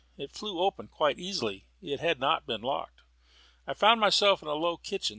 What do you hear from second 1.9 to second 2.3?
had